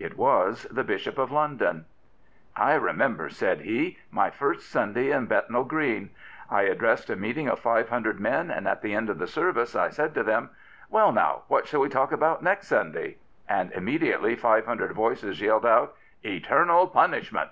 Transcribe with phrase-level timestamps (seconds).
[0.00, 1.84] It was the Bishop of London.
[2.56, 6.10] I remember,*' said he," my first Sunday in Bethnal Green.
[6.50, 9.90] I addressed a meeting of 500 men, and at the end of the service I
[9.90, 10.50] said to them:'
[10.90, 13.18] Well, now, what shall we talk about next Sunday?
[13.34, 17.50] * And immediately 500 voices yelled out:* Eternal punish ment.